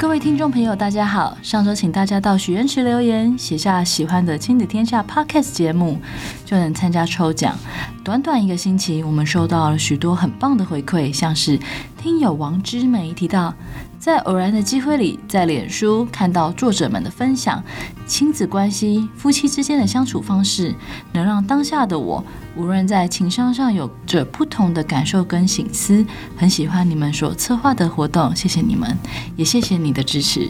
[0.00, 1.36] 各位听众朋友，大家好。
[1.42, 5.98] 上周请大家到许愿池留言，写下喜欢的《亲子天下》Podcast 节目，
[6.46, 7.54] 就能参加抽奖。
[8.02, 11.58] 短短一个星期，我们收到了许多很棒的回馈，像是
[12.02, 13.54] 听友王之梅提到，
[13.98, 17.62] 在偶然的机会里，在脸书看到作者们的分享，
[18.06, 20.74] 亲子关系、夫妻之间的相处方式，
[21.12, 22.24] 能让当下的我，
[22.56, 26.04] 无论在情商上有着不同的感受跟省思。
[26.36, 28.96] 很喜欢你们所策划的活动，谢谢你们，
[29.36, 30.48] 也谢谢你的支持。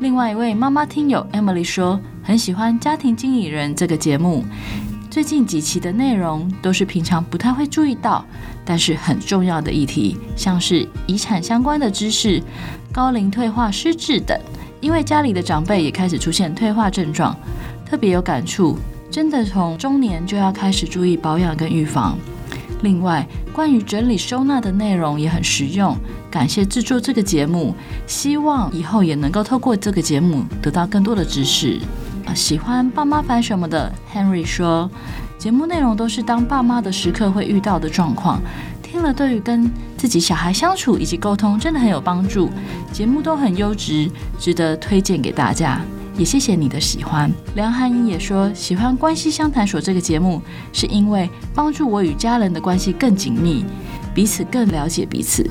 [0.00, 4.44] 另外一位妈妈听友 Emily 说，很喜欢《家庭经理人》这个节目。
[5.10, 8.24] 最近几期的内容都是平常不太会注意到，
[8.64, 12.42] 但是很重要的议题，像是遗产相关的知识、
[12.92, 14.38] 高龄退化失智等。
[14.80, 17.36] 因为家里的长辈也开始出现退化症状，
[17.84, 18.78] 特别有感触，
[19.10, 22.16] 真的从中年就要开始注意保养跟预防。
[22.82, 25.96] 另外，关于整理收纳的内容也很实用，
[26.30, 27.74] 感谢制作这个节目，
[28.06, 31.80] 希望以后也能够透过这个节目得到更多的知识。
[32.34, 34.90] 喜欢爸妈烦什么的 Henry 说，
[35.38, 38.40] 节目内容都是当爸妈的时刻会遇到的状况，
[38.82, 42.50] 听了对于跟自己小孩相处以及沟通真的很有帮助。
[42.92, 45.80] 节目都很优质，值得推荐给大家。
[46.16, 47.30] 也谢谢你的喜欢。
[47.54, 53.64] 梁汉英也说喜欢关系相谈所这个节目，是因为帮助我与家人的关系更紧密，
[54.12, 55.48] 彼此更了解彼此。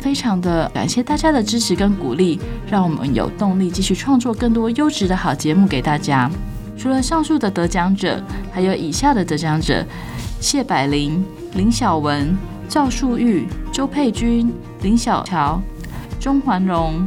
[0.00, 6.30] 非常的感谢大家的支持跟鼓励，让我们有动力继续创作更多优质的好节目给大家。
[6.76, 9.84] 除了上述的得奖者，还有以下的得奖者：
[10.40, 12.34] 谢百灵、林小文、
[12.66, 14.50] 赵树玉、周佩君、
[14.82, 15.60] 林小乔、
[16.18, 17.06] 钟环荣、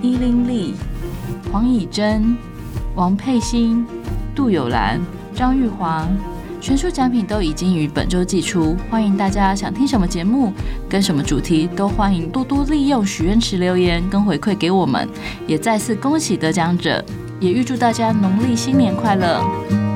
[0.00, 0.74] 伊玲丽、
[1.52, 2.34] 黄以真、
[2.94, 3.86] 王佩欣、
[4.34, 4.98] 杜友兰、
[5.34, 6.08] 张玉华。
[6.68, 10.52] 全数奖品都已经于本周寄出，欢迎大家想听什么节目，
[10.86, 15.08] 跟什么主题，都欢迎多多利用许愿池留言跟回馈给我们。
[15.46, 17.02] 也再次恭喜得奖者，
[17.40, 19.87] 也预祝大家农历新年快乐。